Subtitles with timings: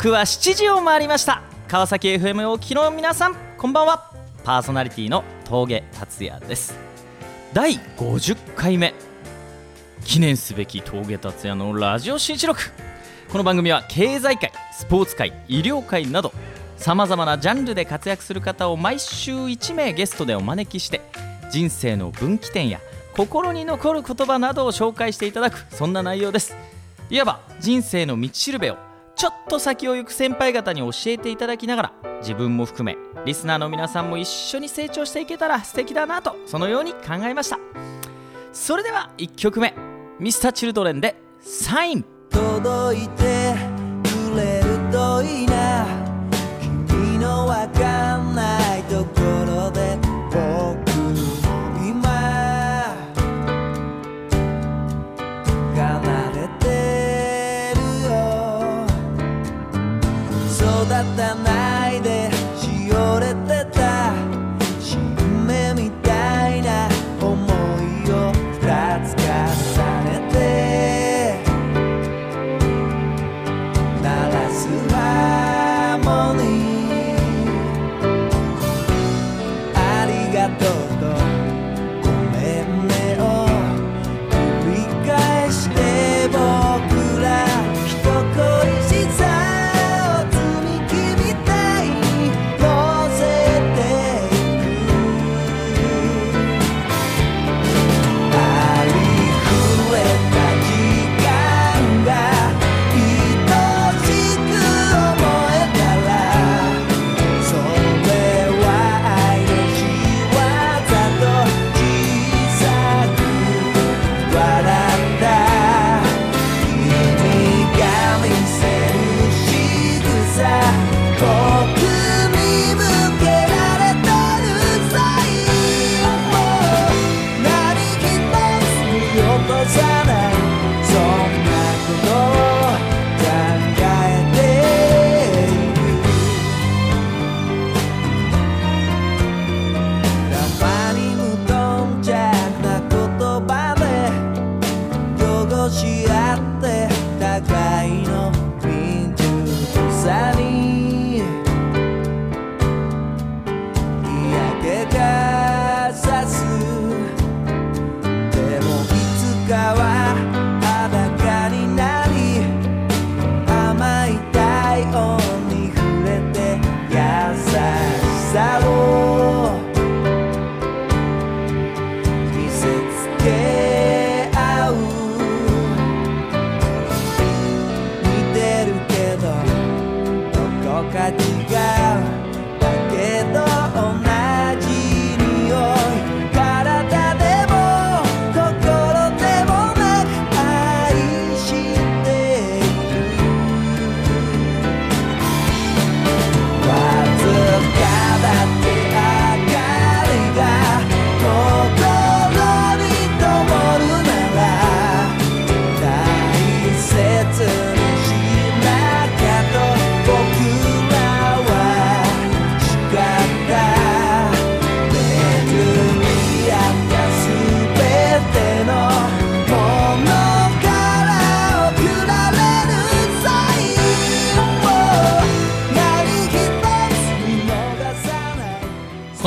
[0.00, 1.42] 刻は7時を回りました。
[1.68, 4.10] 川崎 FM をお聞きの皆さんこんばんは。
[4.44, 6.74] パーソナリティの峠達也です。
[7.52, 8.94] 第50回目。
[10.02, 12.62] 記念すべき峠達也のラジオ新一録。
[13.30, 16.32] この番組は経済界スポーツ界医療界など
[16.78, 21.02] さまざまなジャンルで活躍する方を毎週1名ゲストでお招きして
[21.50, 22.80] 人生の分岐点や
[23.14, 26.56] 心に残る言葉などを紹介していただくそんな内容です。
[27.10, 28.78] いわば人生の道しるべを
[29.20, 31.92] ちょっと先を行く先輩方に教えていただきながら
[32.22, 37.58] 自分も含めリスナーの皆さんも一緒に成長していけたら素敵だなとそのように考えました。
[38.54, 39.74] それでは1曲目
[40.20, 43.54] Mr.Children で「サイン」届いて
[44.32, 45.84] くれるといいな。
[46.88, 48.19] 君のわかん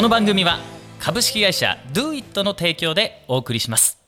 [0.03, 0.59] この番組は
[0.99, 4.02] 株式会社 DoIt の提供でお送りします。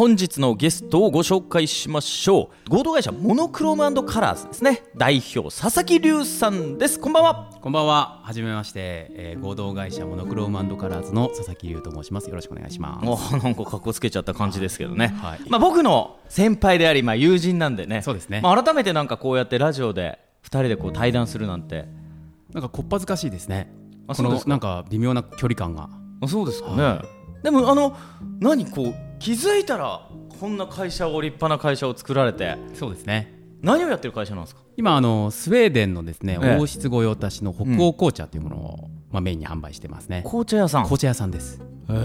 [0.00, 2.70] 本日のゲストをご紹介しましょう。
[2.70, 4.82] 合同会社モノクロームカラーズですね。
[4.96, 6.98] 代表佐々木隆さんです。
[6.98, 7.50] こんばんは。
[7.60, 8.22] こんばんは。
[8.24, 12.30] はじめまして、えー合同会社モノクロームカラーズの佐々木優と申します。
[12.30, 13.04] よろしくお願いします。
[13.04, 15.40] もうなんか格好つけちゃった感じですけどね、はい。
[15.50, 18.00] まあ、僕の先輩であり、まあ、友人なんでね。
[18.00, 18.40] そうですね。
[18.42, 21.84] まあ、改めてなんかこうやってラジオで2人でこう対談するなんて。
[22.54, 23.70] なんかこっぱずかしいですね。
[24.06, 24.48] こあそうですか。
[24.48, 25.90] のなんか微妙な距離感が。
[26.22, 27.04] あそうですかね、は
[27.42, 27.94] でもあの
[28.40, 30.08] 何こう気づいたら
[30.40, 33.38] こんな会社を立派な会社を作られてそうですね。
[33.60, 34.62] 何をやってる会社なんですか？
[34.78, 40.22] 今あのスウェーデンのですね、ええ王室御用達の北欧紅茶というものを、まあ、メインに販売してますね。
[40.24, 41.60] 紅茶屋さん紅茶屋さんです。
[41.86, 42.00] はい。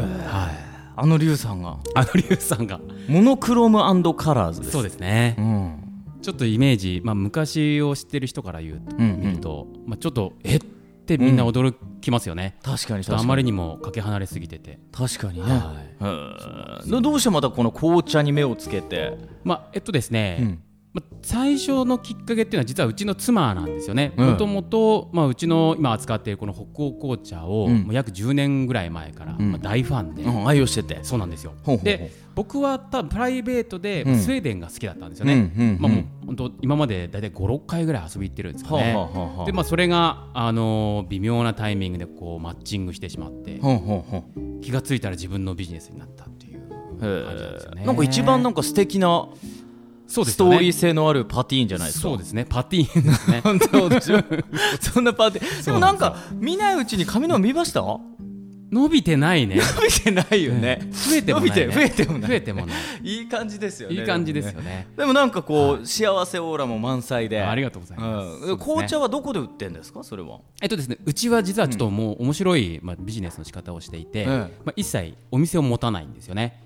[0.98, 2.82] あの龍さんがあのリュウさんが。
[3.08, 5.42] モノクロームカラーズですそうですねう。
[5.42, 5.82] ん
[6.22, 10.60] ちょっとイメージ、まあ、昔を知ってる人から言うと、うんうん見ると、まあ、ちょっとえっ
[11.06, 16.94] てみんな驚きますよね、確かにあまりにもかけ離れすぎてて、確かにね、はい。
[16.94, 17.02] うん。
[17.02, 20.62] どうしてまたこの紅茶に目をつけて、まあえっとですね、うん
[20.96, 24.14] まあ、最初のきっかけっていうのは実はうちの妻なんですよね。
[24.16, 24.28] うん。
[24.32, 27.84] もともとまあうちの今扱っているこの北欧紅茶を、うん。
[27.84, 29.52] もう約10年ぐらい前から、ん。
[29.52, 31.00] まあ、大ファンで、うん、愛用してて。
[31.04, 31.54] そうなんですよ。
[31.84, 34.18] で僕は多分プライベートで、うん。
[34.18, 39.38] スウェーデンが好きだったんですよね、まあ、もう本当今まで大体56回ぐらい遊び行ってるんですかね、はあはあはあ。
[39.38, 44.62] はあでまあ、それが、あのー微妙なタイミングでこうマッチングしてしまって、ほうほうほう。
[44.62, 46.60] 気がついたら自分のビジネスになったっていう
[47.00, 47.86] 感じなんですよね。
[47.86, 49.28] なんか一番なんか素敵な
[50.08, 50.52] そうですよね。
[50.52, 52.04] ストーリー性のあるパティーンじゃないですか。
[52.04, 52.46] そうですね。
[52.48, 53.42] パティーンですね。
[53.46, 54.24] 本当でしょ？
[54.82, 55.66] そんなパティーン。
[55.66, 57.82] でもなんか見ないうちに髪の毛見ました？
[57.82, 59.56] 伸伸びてないね。
[59.56, 62.30] びてないよね、増えてもない、ね、伸びて増えてもない。
[62.30, 62.76] 増えてもない。
[63.04, 64.88] いい感じですよねいい感じですよね。
[64.98, 67.42] でもなんかこう、幸せオーラも満載で。
[67.42, 68.28] ありがとうございます。
[68.52, 68.58] うん。
[68.58, 70.04] 紅茶はどこで売ってんですか？
[70.04, 70.40] それは。
[70.62, 76.64] えっとですねうちは実はちょっともう面白い、まあ、ビジネスの仕方をしていて、ええまあ、一切お店を持たないんですよね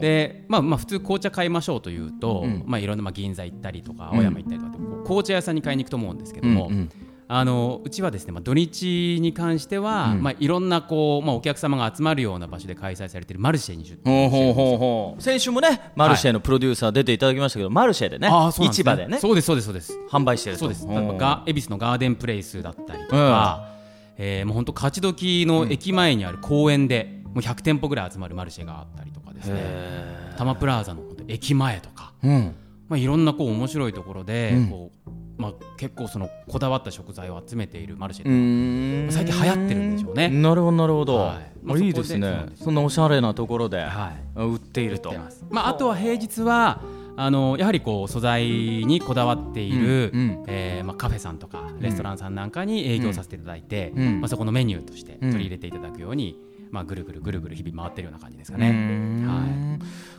[0.00, 2.64] で、まあ、まあ普通紅茶買いましょうというと、うん。
[2.66, 4.18] まあ、いろんな、まあ、銀座行ったりとかうん。
[4.18, 6.90] 青山行ったりとかう紅茶屋さんに買いに行くと思うんですけども、うんうん。
[7.32, 10.22] あのうちはですね、まあ、土日に関しては、うん。
[10.22, 19.98] まあ、いろんなこう、まあ、お客様が集まるような場所で開催されているマルシェに出店先週もねマルシェのプロデューサー出ていただきましたけど、マルシェでねあーそうなんです市場でねそうですそうですそうです。
[20.10, 20.60] 販売してると。
[20.60, 20.86] そうです。
[20.86, 23.68] ん例えばが恵比寿のガーデンプレイスだったりとか、
[24.16, 29.56] えーもう本当勝ち時の駅前にある公園で、もう100店舗ぐらい集まるマルシェがあったりとかですね。
[29.58, 32.54] へ多摩プラザの駅前とか、ーうん。
[32.88, 34.68] まあ、いろんなこう面白いところで、うん。
[34.68, 35.10] こう
[35.40, 39.10] まあ、結構そのこだわった食材を集めているマルシェうーん。
[39.10, 40.28] 最近流行ってるんでしょうね。
[40.28, 41.50] なるほどなるほど、はい。
[41.62, 42.46] まああいいですね。
[42.56, 44.40] そんなおしゃれなところで、はい。
[44.40, 45.10] 売っていると。
[45.10, 46.82] 売ってまあ、あとは平日は
[47.16, 50.44] あのやはりこう素材にこだわっている、うんうん。
[50.46, 54.20] えーまあ、カフェさんとかレストランさんなんかに営業させていただいて、うん。
[54.20, 56.38] まあ、そこのメニューとしてうん取り入れていただくように、
[56.70, 58.70] まあ、ぐるぐるぐるぐる日々回ってるような感じですかね。
[58.70, 59.26] ん。
[59.26, 59.78] は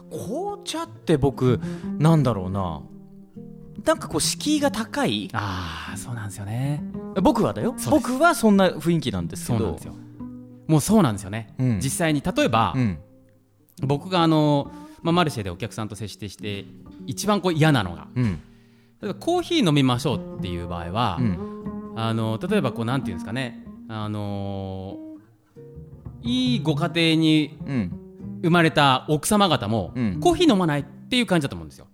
[0.09, 1.59] 紅茶って僕
[1.97, 2.81] なんだろうな。
[3.85, 5.29] なんかこう敷居が高い。
[5.33, 6.83] ああそうなんですよね。
[7.21, 7.75] 僕はだよ。
[7.89, 9.77] 僕はそんな雰囲気なんですけど。
[10.67, 11.53] もうそうなんですよね。
[11.57, 11.79] うん。
[11.81, 12.99] 実際に例えば、うん。
[13.81, 14.71] 僕があの、
[15.01, 16.65] まあ、マルシェでお客さんと接してして
[17.07, 18.39] 一番こう嫌なのがうん。
[19.01, 21.93] 例えばコーヒー飲みましょうっていう場合は、うん。
[21.95, 23.65] あの例えばこうなんていうんですかね。
[23.87, 25.10] あのー
[26.23, 27.97] いいご家庭にうん
[28.43, 31.87] 生まれた奥様方も、うんコーヒー飲まないっていう感じだと思うんですよ。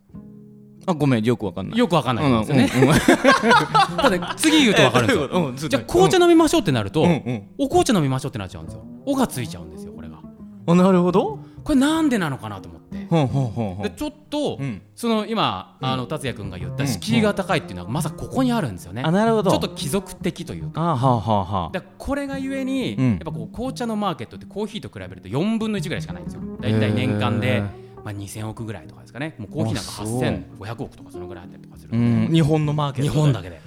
[0.90, 2.70] あごめんよくわかんないよくわかんないんですよね。
[2.74, 2.98] うんうんうん
[3.98, 5.26] ただ次言うとわかるんですよ。
[5.34, 8.84] うんうんじゃあ紅茶飲みましょうってなると、うんうんお紅茶飲みましょうってなっちゃうんですよ。
[9.06, 10.20] おがついちゃうんですよこれが。
[10.68, 13.90] あなるほどこれなんでなのかなと思って。
[13.90, 14.82] でちょっと、うん。
[14.96, 19.02] その今あの達也君が言った敷居が高いっていうのはまさここにあるんですよね。
[19.04, 19.52] あなるほど。
[19.52, 20.82] ちょっと貴族的というか。
[20.82, 21.70] あはあはあはあ。
[21.74, 23.10] だからこれがゆえに、うん。
[23.10, 26.42] やっぱこう紅茶のマーケットってコーヒーと比べると4分の1ぐらいしかないんですよ。
[26.62, 27.64] だいたい年間へでー、
[28.02, 29.36] まあ、2000億ぐらいとかですかね。
[29.38, 30.22] もうコーヒーなんかあそう。
[30.22, 31.92] 8500億とかそのぐらいあったりとかする
[32.32, 33.60] 日本のマーケット日本だけで。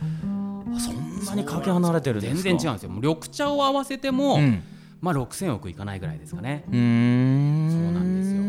[0.78, 2.42] そんなにかけ離れてるんですか。
[2.42, 2.88] 全然違うんですよ。
[2.88, 4.62] もう緑茶を合わせても、うん
[5.00, 6.64] まあ6000億いかないぐらいですかね。
[6.68, 8.40] うそうなんですよ。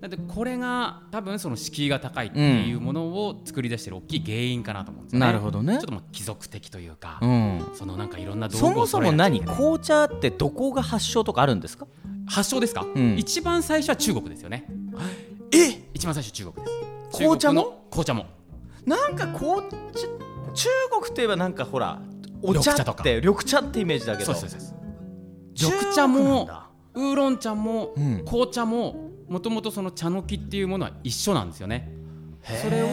[0.00, 5.26] だってこれが多分その敷居が高いっていうものを作り出してる大きい原因かなと思うんですよね。
[5.26, 5.74] なるほどね。
[5.74, 7.70] ちょっともう貴族的というか、うん。
[7.74, 9.40] そのなんかいろんな道具そもそも何？
[9.40, 11.86] 紅茶ってどこが発祥とかあるんですか？
[12.26, 13.16] 発祥ですか、うん。
[13.18, 14.66] 一番最初は中国ですよね。
[15.52, 15.84] え？
[15.94, 16.72] 一番最初中国で
[17.12, 17.18] す。
[17.18, 17.86] 紅茶も？
[17.90, 18.26] 紅茶も。
[18.86, 19.76] なんか紅茶
[20.54, 20.68] 中
[21.00, 22.00] 国といえばなんかほら
[22.42, 23.04] お茶とか。
[23.04, 24.32] 緑茶ってイメージだけど。
[24.32, 24.70] そうそうです。
[24.70, 24.71] 中国
[25.60, 26.68] 緑茶もだ。
[26.94, 28.24] ウーロン茶も、うん。
[28.24, 31.90] 紅茶ももともとその茶の木っていうものは一緒なんですよね。
[32.42, 32.86] それを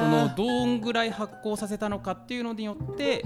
[0.00, 3.22] そのどんぐらい発酵させたのかっていうのによって、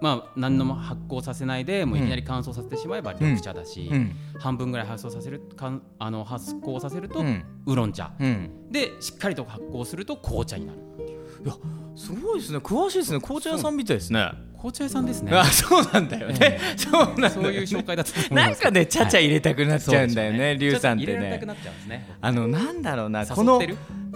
[0.00, 4.12] まあ何のも発酵させないでもういきなり乾燥させてしまえば緑茶だし、うん。
[4.40, 7.44] 半分ぐらい発酵させるかんあの発酵させるとウうん。
[7.66, 8.70] ーロン茶、うん。
[8.70, 10.78] でしっかりと発酵すると紅茶になる
[11.96, 12.58] すごいですね。
[12.58, 13.20] 詳しいですね。
[13.20, 14.30] 紅茶屋さんみたいですね。
[14.52, 15.36] 紅茶屋さんですね。
[15.36, 16.58] あそうなんだよね。
[16.76, 21.40] そうなんだよそういう紹介だったとなんかねちゃちゃ入れたくなっちゃうんだよねリュウさんってね。
[21.86, 22.16] ね。
[22.20, 23.60] あのなんだろうなこの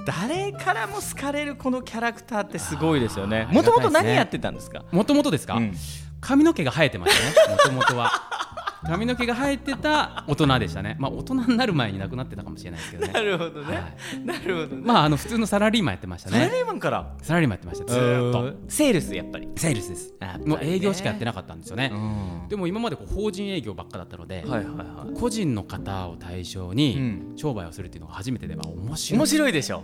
[0.06, 3.46] 誰からも好かれるこのキャラクターってすごいですよね。
[3.50, 4.84] もともと何やってたんですか？
[4.90, 5.74] もともとですか、うん。
[6.20, 7.54] 髪の毛が生えてましたね。
[7.54, 8.10] もともとは
[8.84, 10.96] 髪の毛が生えてた大人でしたね。
[10.98, 13.12] まあ大人になる前に亡くなってたかもしれないですけどね。
[13.12, 13.82] なるほどね、は
[14.24, 17.16] なるほどね、まああの普通のサラリーマンやってましたサラねリーマンから？
[17.22, 18.56] サラリーマンやってましたずーっと。
[18.68, 19.48] セールスやっぱり？
[19.56, 20.14] セールスです。
[20.44, 21.96] もう営業しかやってなかったんですよね、う
[22.46, 22.48] ん。
[22.48, 27.32] でも今までこう法人営業ばっかだったので、はいはいはい個人の方を対象うにん。
[27.36, 29.52] 商売をするっていうのが初めてでは面白い面白い。
[29.52, 29.82] でしょ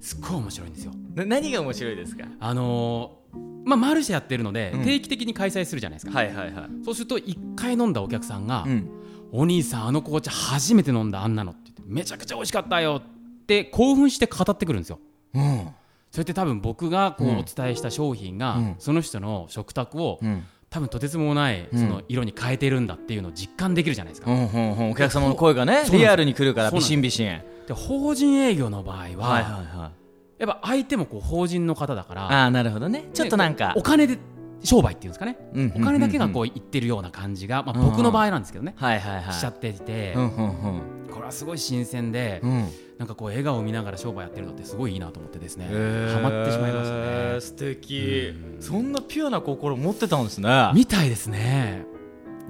[0.00, 3.25] すっごい面白いんですよな何が面白いですかあのー
[3.66, 4.84] まあマルシェやってるので、うん。
[4.84, 6.84] 定期的に開催するじゃないですか、はいはいはい。
[6.84, 8.88] そうすると1回飲んだお客さんが、うん。
[9.32, 15.00] お兄さんあの紅茶初めて飲んだあんなのって言ってめちゃくちゃ美味しかったよって興奮して語ってくるんですよ。
[15.34, 15.68] うん。
[16.12, 17.38] それって多分僕がこううん。
[17.38, 18.76] お伝えした商品が、うん。
[18.78, 20.44] その人の食卓を、うん。
[20.70, 24.90] 多分とてつもないその色に変えてるんだっていうのを実感できるじゃないですか、うんうんうん。
[24.90, 30.05] お客様の声がねリアルに来るからビシンビシンで法人営業の場合は、はいはいはい
[30.38, 33.08] やっぱ相手もこう法人の方だからああなるほどね。
[33.14, 34.18] ちょっとなんかお金で
[34.62, 35.82] 商売っていうんですかね、うんうんうんうん。
[35.82, 39.32] お金だけがこう言ってるような感じが、まあ、僕の場合なんですけどね、はいはいはい。
[39.34, 42.50] しちゃっていて、うんうんこれはすごい新鮮で、うん。
[42.50, 46.14] うんなんかこう笑顔を見ながら商売やってるのってすごいいいなと思ってですね、へー。
[46.14, 47.40] ハマってしまいましたね。
[47.42, 48.32] 素敵。
[48.58, 50.70] そんなピュアな心持ってたんですね。
[50.74, 51.84] みたいですね。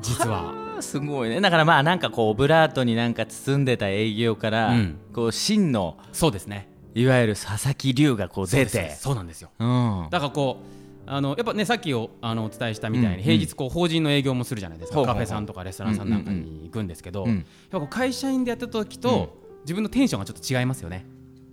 [0.01, 0.55] 実は。
[0.79, 1.41] すごいね。
[1.41, 4.99] だからまあなんかこうオブラートになんか包んでた営業から、うん。
[5.13, 8.91] こう真のそうですねいわゆる佐々木龍がこう出て。
[8.91, 9.51] すそうなんですよ。
[9.59, 10.09] うん。
[10.11, 10.63] だからこ
[11.07, 21.05] うあのやっぱねさっきおあのお伝えしたみたいに、うん平日こう法人の営業もするじゃないですか、カフェさんとかレストランさんなんかに行くんですけど、うんやっぱ会社員でやってた時と、自分のテンションがちょっと違いますよね。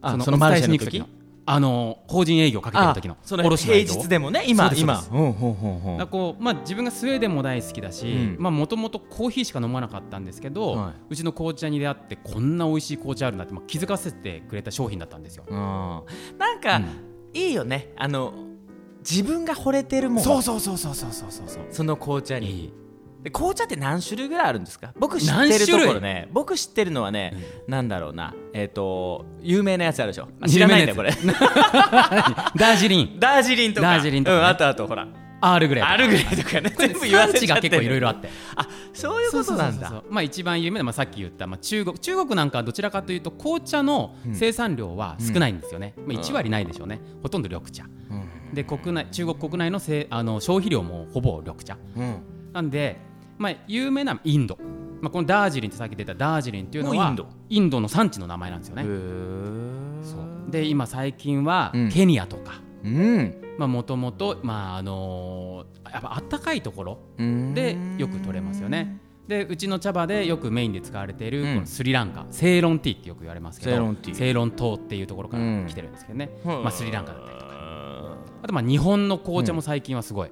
[0.02, 1.04] あそのマルシェの時？
[1.46, 5.04] あの法人営業かけてる時の卸の平日でもね今今。
[5.98, 15.44] だこうまあ自分がスウェーデンも大好きだし、まあもともとコーヒーしか飲まなかったんですけど、うちの紅茶に出会ってこんな美味しい紅茶あるなってまあ気づかせてくれた商品だったんですよ。
[16.38, 16.82] なんか、
[17.34, 17.92] いいよね。
[17.98, 18.34] あの
[19.00, 21.64] 自分が惚れてるもんそうそうそうそうそうそうそう。
[21.72, 22.74] その紅茶に。
[23.24, 24.92] で紅茶って何種類ぐらいあるんですか？
[25.00, 26.28] 僕知って何るところね。
[26.34, 27.34] 僕知ってるのはね、
[27.68, 28.34] なんだろうな。
[28.54, 30.28] えっ、と有名なやつあるでしょ？
[30.42, 31.12] あ知らないんだよこれ。
[31.16, 33.20] ダージリン。
[33.20, 33.88] ダージリンとか。
[33.88, 34.42] ダージリンとかね。
[34.42, 35.08] うん、あとあとほら。
[35.46, 36.74] アールグレイアルグレイとかね。
[36.78, 38.30] 全部言わ産せちゃって地が結構いろいろあって。
[38.56, 40.04] あそういうことなんだ。
[40.10, 47.86] まあ一番有名な、まあ、さっき言った、まあ、中国中国なんかはどちらかというと紅茶の生産量は少ないんですよね、まあ、1割ないでしょうね、ほとんど緑茶。
[48.54, 51.78] で国内中国国内のせいあの消費量もほぼ緑茶。
[51.98, 52.22] うん。
[52.54, 53.02] なんで、
[53.44, 54.58] まあ、有名なインド、
[55.02, 57.28] まあ、このダージリンってさっき出たダージリンっていうのはインド。
[57.50, 60.50] インドの産地の名前なんですよね、へそう。
[60.50, 61.90] で今最近はうん。
[61.90, 62.62] ケニアとか。
[62.86, 63.36] うん。
[63.60, 67.54] もともとまああのーやっぱあったかいところうん。
[67.54, 68.98] でよく取れますよね。
[69.28, 71.54] でうちの茶葉でよくメインで使われているうん。
[71.56, 74.16] このスリランカ、セイロンティーってよく言われますけどセイロンティー。
[74.16, 76.64] セイロン島っていうところからうん来てるんですけどね、うん。
[76.64, 77.54] まあ、スリランカだったりとか。
[78.44, 80.32] あとまあ日本の紅茶も最近はすごい、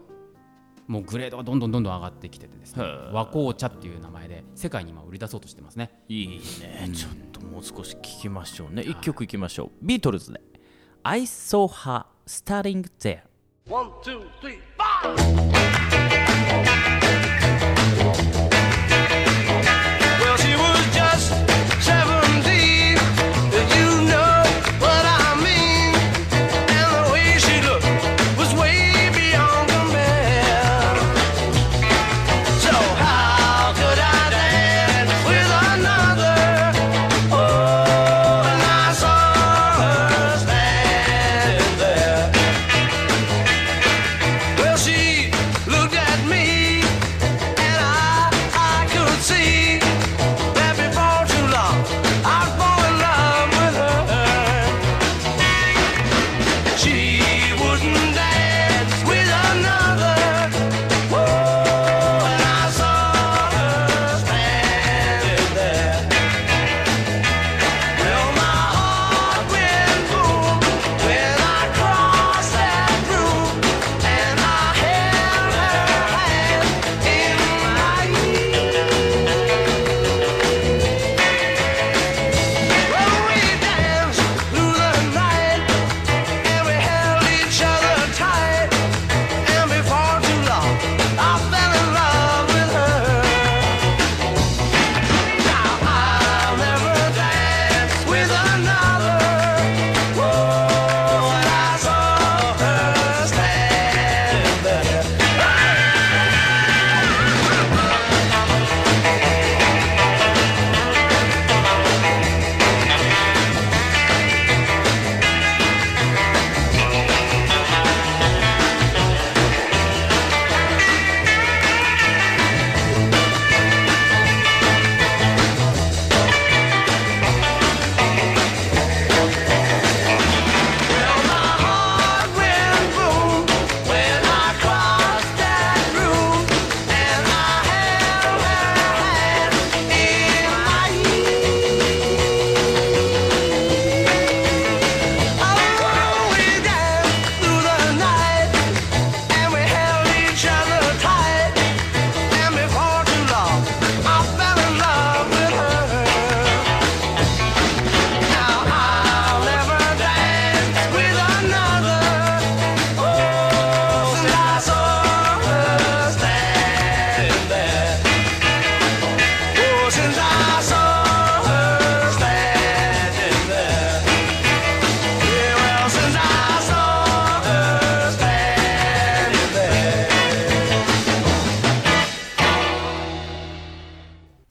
[0.92, 2.84] もうグレードがどんどんどんどん上がってきててですね
[3.14, 6.04] 和紅茶っていう名前で世界に今売り出そうとしてますね。
[6.10, 6.28] いい
[6.60, 8.84] ね、ちょっともう少し聞きましょうね。
[8.84, 9.70] 一曲いきましょう。
[9.82, 10.42] ビートルズで
[11.04, 13.22] 「I saw her starting there
[13.70, 14.60] One, two, three,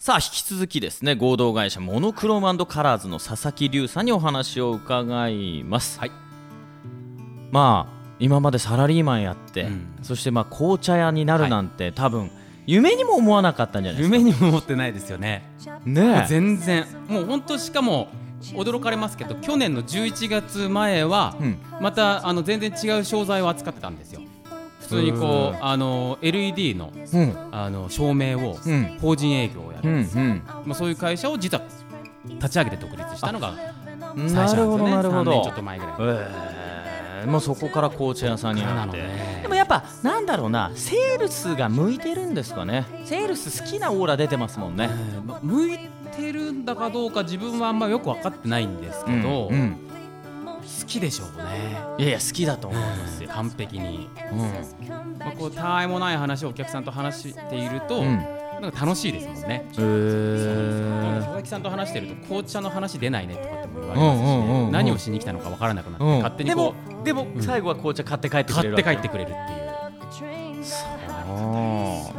[0.02, 6.10] さあ引き続きですね合同会社モノクロームカラーズの佐々木隆さんにお話を伺います、はい。
[7.50, 9.98] まあ今までサラリーマンやって、うん。
[10.00, 12.30] そしてまあ紅茶屋になるなんて、多分
[12.64, 14.16] 夢にも思わなかったんじゃないですか？
[14.16, 15.44] 夢にも思ってないですよね。
[15.84, 16.26] ねえ。
[16.26, 16.86] 全然。
[17.06, 18.08] もう本当しかも
[18.54, 21.58] 驚かれますけど去年の11月前は、うん。
[21.78, 24.22] またあの全然違う商材を扱ってたんですよ。
[24.39, 24.39] 普
[24.90, 27.36] 通にこうあの LED のうん。
[27.52, 28.98] あの照明をうん。
[29.00, 30.42] 法人営業をやる、うんうん。
[30.66, 31.64] まあ、そういう会社を実は
[32.26, 34.78] 立ち上げて独立したのが最初なんですよね。
[34.78, 35.94] どなるほど3年ちょっと前ぐらい。
[36.00, 37.30] えー。
[37.30, 39.40] もうそこから紅茶屋さんにななって、のね。
[39.42, 40.70] でもやっぱなんだろうな。
[40.74, 42.86] セールスが向いてるんですかね。
[43.04, 44.90] セールス好きなオーラ出てますもんね。
[45.42, 45.78] 向い
[46.16, 49.89] てるんだかどうか自分はあんまよく分かってないんですけど、うんうん
[50.80, 51.76] 好きでしょうね。
[51.98, 54.38] いやいや好きだと思いますよ、完璧に、うん。
[55.18, 58.24] まあ、こうたわいもない話をお客さんと話していると、うん。
[58.60, 59.64] なんか楽しいですもんね。
[59.72, 61.18] へー。
[61.20, 64.72] 佐々木さんと話してると紅茶の話出ないねとかっても言われますし、うんうんうんうん。
[64.72, 66.10] 何をしに来たのか分からなくなって、うん。
[66.22, 66.74] 勝手にこ
[67.04, 69.60] でもでも最後は紅茶買って帰ってうくれる買って帰ってくくれるっていう。
[69.60, 69.69] れ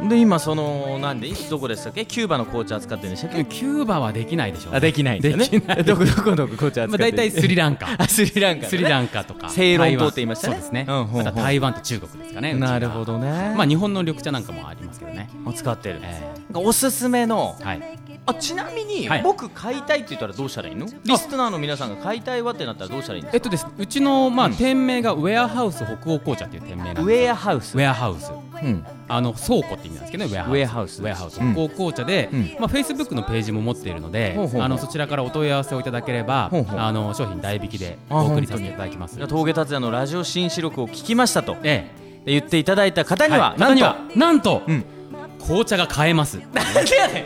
[0.08, 2.04] で今そのなんでどこでしたっけ？
[2.06, 3.44] キューバの紅茶扱ってるんでしたっけ？
[3.44, 5.48] キューバはできないでしょう、あできないんですよね。
[5.48, 5.84] できない。
[5.84, 6.98] どこどこの紅茶扱まあ、ってる？
[6.98, 7.86] 大体スリランカ。
[7.98, 9.48] あスリランカ、ね、スリランカとか。
[9.50, 10.54] セイロン島って言いましたね。
[10.54, 11.12] そうですね、うんうんう。
[11.12, 13.54] んまた台湾と中国ですかねなるほどね。
[13.56, 16.20] まあ日本の緑茶なんかもありますけどね、使ってる、え
[16.52, 17.82] なんかおすすめのーはい。
[18.24, 19.22] あちなみに、はい。
[19.22, 20.86] 僕買いたいって言ったらどうしたらいいの？
[21.04, 27.74] リスナーの皆さんが買いたいわってなったらどうしたらいいんですえっとですうちのまあ店名がウェアハウス北欧紅茶っていう店名なんですかウェアハウス。
[27.76, 28.30] ウェアハウス
[28.62, 28.86] うん。
[29.08, 31.52] あの倉庫って意味なんですけどねウェアハウスウェアハウスウェアハウスうん。
[31.54, 32.40] 北欧紅茶で、うん。
[32.58, 39.18] まあフェイスブックのページも持っているのであのそちらからお問い合わせをいただければあの商品代引きであお送りさせていただきます。
[39.26, 41.56] 峠達也のラジオ新四録を聞きましたと。
[41.64, 41.90] え
[42.24, 43.94] 言っていただいた方えには、なんと。
[44.16, 44.84] なんと、うん。
[45.40, 46.38] 紅茶が買えます。
[46.52, 47.24] なんでやねん。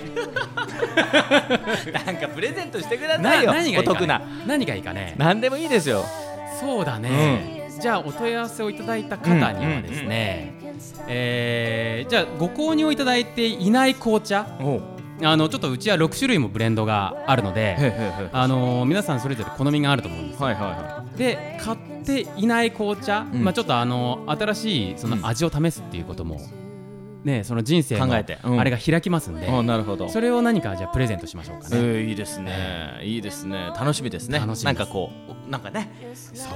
[2.06, 3.52] なんかプレゼントしてくださないよ。
[3.52, 4.18] 何がいいか、お得な。
[4.18, 5.14] ね、何がいいかね。
[5.18, 6.04] 何でもいいですよ。
[6.58, 10.54] そうだね、じゃあお問い合わせをいただいた方にはですね、
[11.08, 14.46] えーじゃあご購入いただいていない紅茶
[15.22, 18.28] あのちょっとうちは6種類もブレンドがあるのでへへへ。
[18.32, 20.46] あのー皆さんそれぞれ好みがあると思うんですよ。
[20.46, 23.42] はいはいはで買っていない紅茶、うん。
[23.42, 26.38] まあちょっとあの新しいその味を試すっていうことも、
[27.26, 28.38] ねその人生の考えて。
[28.42, 28.60] うん。
[28.60, 30.08] あれが開きますんで、なるほど。
[30.08, 33.00] それを何かじゃあプレゼントしましょうかね、えーいいですね。
[33.02, 33.72] いいですね。
[33.78, 34.38] 楽しみですね。
[34.38, 35.10] なんかこ
[35.46, 35.90] うなんかね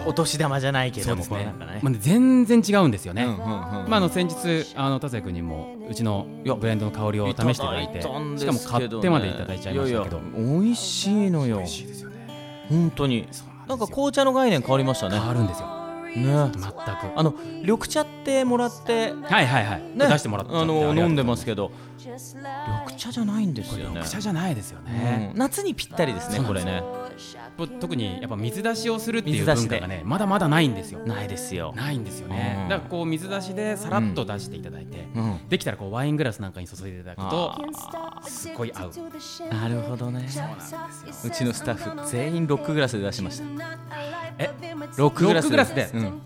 [0.07, 1.53] お年玉じゃないけどもね。
[1.83, 10.21] まあ、全然違うんですよね、まあ、あの先日あの達也君にもうちのブレンドの香りを試していただいてしかも買ってまでいただいちゃいましたけど。
[10.35, 11.63] 美味しいのよ。
[12.69, 13.27] 本当に。
[13.69, 15.19] なんか紅茶の概念変わりましたね。
[15.19, 15.80] 変わるんですよ
[16.17, 16.51] ね。
[16.55, 16.73] 全く。
[17.15, 20.09] あの緑茶ってもらってはいはいはい、ね。
[20.09, 21.73] 出してもらってあの飲んでますけけど
[22.09, 23.91] 緑茶じゃないんですよね。
[23.91, 25.39] 緑茶じゃないですよね、うん。
[25.39, 26.45] 夏にぴったりですねそう。
[26.45, 26.83] なんですこれね。
[27.57, 31.01] ぽ特にやっぱ水出しをするっていう文化がねまだまだないんですよ。
[31.01, 31.73] ないですよ。
[31.77, 32.69] ないんですよね、うん。
[32.69, 35.49] だからこう水出しでさらっと出していただいて、うん。
[35.49, 37.55] できたらこうワイングラスなんかに注いでいただくと
[37.93, 38.93] あすっごい合う。
[39.51, 40.27] なるほどね
[41.25, 43.45] うちのスタッフ全員ロックグラスで出しました。
[44.39, 44.51] え
[44.97, 45.45] ロックグラス。
[45.45, 45.91] ロックグラスで？
[45.95, 46.23] うん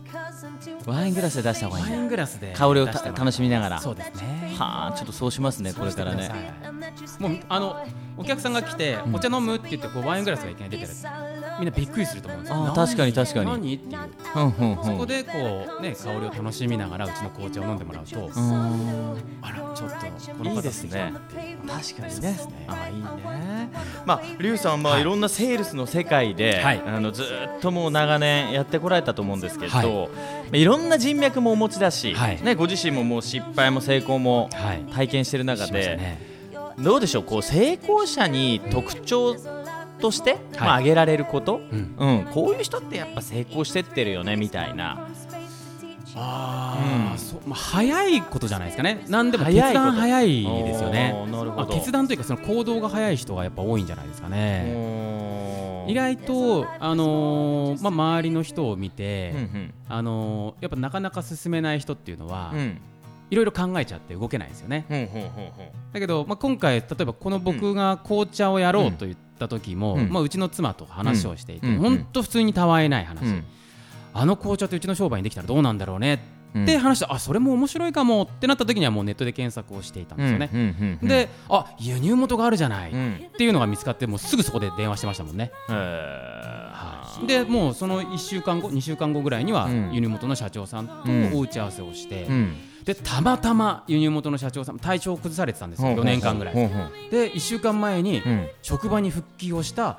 [0.87, 1.85] ワイングラスで出した方がいい。
[1.85, 3.81] ワイねングラスで香りを楽しみながら。
[3.81, 4.55] そうですね。
[4.59, 6.31] はあちょっとそうしますねこれからね。
[7.19, 7.77] もうあの
[8.17, 10.89] お客さんが来て、お茶飲むって言ってこうワイングラスがいきなり出てる
[11.59, 12.73] みんなびっくりすると思うんですよ。
[12.75, 13.47] 確かに確かに。
[13.47, 14.01] 何っていう。
[14.35, 14.85] うんうんうん。
[14.85, 15.33] そこでこ
[15.79, 18.31] うね香りを楽しみながらうちの紅茶を飲んでもらうと、
[19.43, 19.97] あらちょっと
[20.33, 21.13] こいいの方ですね
[21.67, 22.31] 確かにね。
[22.33, 23.05] ねあいいね。
[24.05, 25.03] まあリュウさんまあはい。
[25.03, 26.83] いろんなセールスの世界ではい。
[26.85, 29.83] あのずーっともう長年やってこられたと思うんですけはい。
[29.83, 32.43] どまあいろんな人脈もお持ちだしはい。
[32.43, 34.85] ねご自身ももう失敗も成功もはい。
[34.93, 36.35] 体験してる中でね。
[36.79, 37.23] どうでしょう？
[37.23, 39.37] こう成功者に特徴
[40.05, 41.63] としてまあ挙げられること。
[41.73, 41.95] うん。
[41.97, 42.25] うん。
[42.27, 45.09] こういう人ってやっぱ成功してってるよねみたいな。
[46.15, 49.03] ああ、そうまあ早いことじゃないですかね。
[49.09, 51.15] 何でも決断早いですよね。
[51.17, 55.87] おーなるほどまあ決断というかその行動が早い人がやっぱ多いんじゃないですかね。
[55.89, 59.75] 意外とあのーまあ周りの人を見て、うんうん。
[59.89, 62.81] あのーやっぱなかなか進めない人っていうのは、うん
[63.31, 64.87] いろいろ考えちゃって動けないんですよね。
[65.93, 70.11] だけど、まあ、今回例えばこの僕が紅茶をやろうと言った時も、うん。
[70.11, 71.79] まあ、うちの妻と話をしていて、うん。
[71.79, 73.45] 本当普通にたわいない話、うん。
[74.13, 76.23] あの紅茶ってうちの商売にできたらどうなんだろうね
[76.55, 76.63] うん。
[76.65, 80.51] って話して、あそれも面白いかもってなった時にはもうネットで検索をしていたんですよね。
[80.53, 83.15] うんうんうんであ輸入元があるじゃない、うん。
[83.15, 85.51] っていうのが見つかってもうすぐそこで電話してましたもんね。
[87.27, 89.93] でもうその1週間後2週間後ぐらいにはうん。
[89.93, 91.33] 輸入元の社長さんとうん。
[91.35, 95.89] お打ち合わせをして、うんでたまたま輸入元の社長さん体調を崩されてたんですよ。
[95.89, 96.55] 4年間ぐらい。
[96.55, 98.49] で1週間前にうん。
[98.63, 99.99] 職場に復帰をした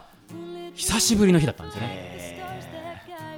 [0.76, 2.16] 久しぶりの日だったんですよね。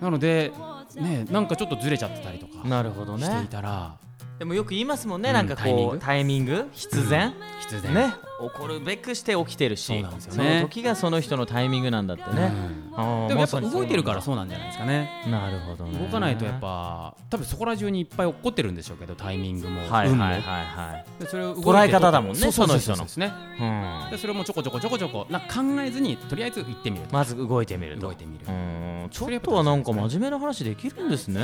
[0.01, 0.51] なので
[0.95, 3.95] ねなんかちょっとずれちゃってたりとかなるほどしていねたら
[4.39, 5.35] でもよく言いますもんね、うん。
[5.35, 5.91] なんかタイミング。
[5.91, 6.69] こうタイミング？
[6.71, 7.93] 必然、必然。
[7.93, 8.13] ね。
[8.39, 10.43] 起こるべくして起きてるしそうなんですよね。
[10.43, 12.51] その時がその人のタイミングなんだってね、
[12.93, 15.09] あーでもやっぱ動いてるからそうなんじゃないですかね。
[15.27, 15.97] なるほどね。
[15.97, 21.23] 動かないとやっぱ多分そこら中にいっぱい起こってるんでしょうけどタイミングもはいはいはいはい。
[21.23, 23.03] でそれを捉え方だもんねその人の。
[23.05, 24.11] ですねうん。
[24.11, 25.47] でそれもちょこちょこちょこちょこな考
[25.81, 27.13] えずにとりあえず行ってみると。
[27.13, 28.01] まず動いてみると。
[28.01, 28.45] 動いてみる。
[28.47, 29.07] うん。
[29.09, 31.41] ちょっとはなんか真面目な話できるんですね。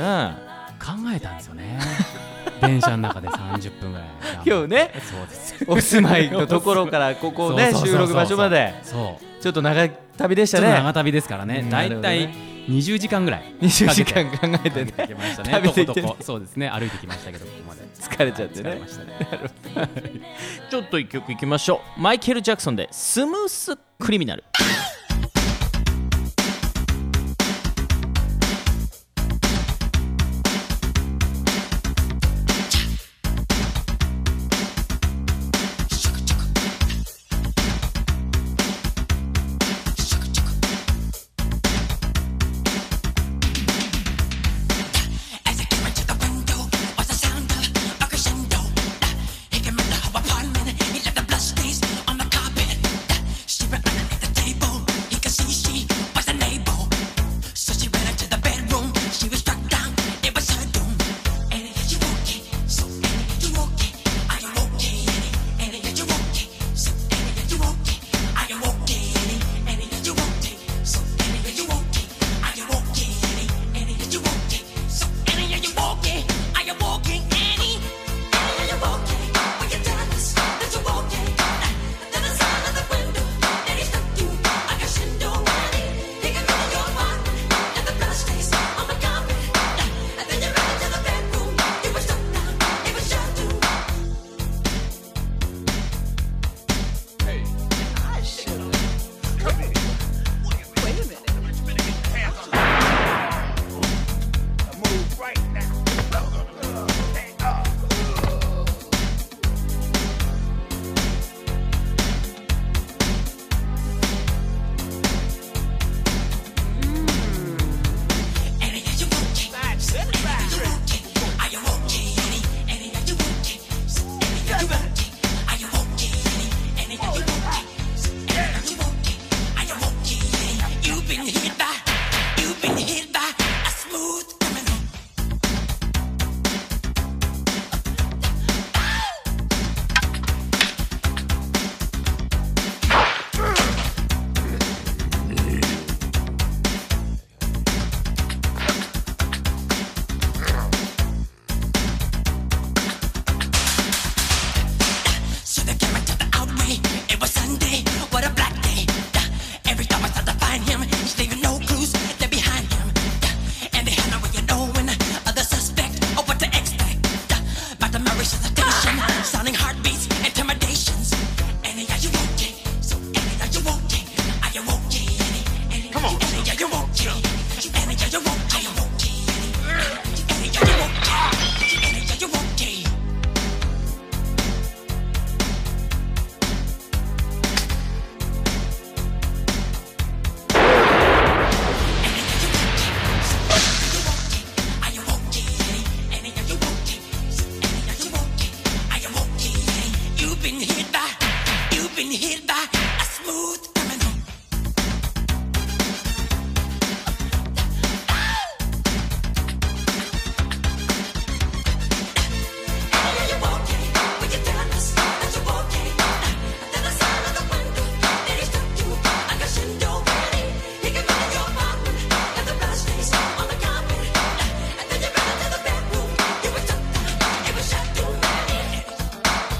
[0.78, 1.80] 考えたんですよね
[2.66, 4.08] 電車の中で30分ぐらい。
[4.46, 4.90] 今日ね。
[5.00, 5.64] そうです。
[5.68, 8.74] お住まいのところから ここね収録場所まで。
[8.82, 9.42] そう。
[9.42, 11.60] ちょっと長い旅でしちょっとたね長旅ですからね。
[11.62, 12.32] うんだいたいなる
[12.68, 14.92] 20時間ぐらい20時か間考えてね。
[14.96, 16.16] けてきましたね。
[16.20, 16.70] そうですね。
[16.70, 17.84] 歩いてきましたけどここまで。
[18.00, 18.80] 疲れちゃってね。
[20.70, 22.00] ちょっと一曲いきましょう。
[22.00, 24.44] マイケル・ジャクソンで「スムース・クリミナル」